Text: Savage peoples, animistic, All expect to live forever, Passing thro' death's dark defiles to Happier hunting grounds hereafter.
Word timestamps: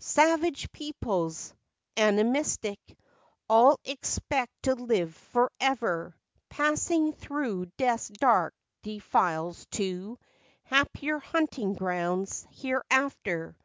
Savage 0.00 0.72
peoples, 0.72 1.54
animistic, 1.96 2.80
All 3.48 3.78
expect 3.84 4.50
to 4.64 4.74
live 4.74 5.14
forever, 5.32 6.16
Passing 6.48 7.12
thro' 7.12 7.66
death's 7.78 8.08
dark 8.08 8.54
defiles 8.82 9.66
to 9.70 10.18
Happier 10.64 11.20
hunting 11.20 11.74
grounds 11.74 12.44
hereafter. 12.50 13.56